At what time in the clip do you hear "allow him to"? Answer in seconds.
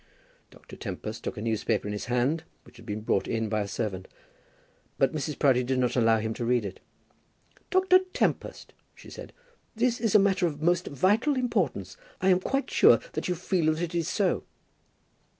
5.95-6.43